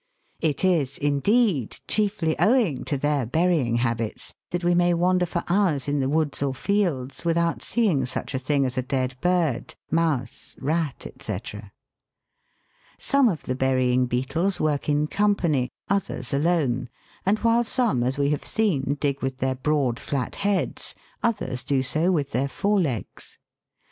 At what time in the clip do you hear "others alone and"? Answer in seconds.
15.87-17.37